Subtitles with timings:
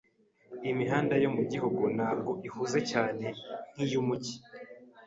[0.71, 3.25] Imihanda yo mugihugu ntabwo ihuze cyane
[3.73, 4.35] nkiyumujyi.